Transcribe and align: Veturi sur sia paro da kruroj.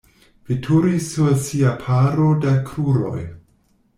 Veturi 0.47 0.97
sur 0.99 1.29
sia 1.43 1.75
paro 1.85 2.29
da 2.47 2.53
kruroj. 2.73 3.21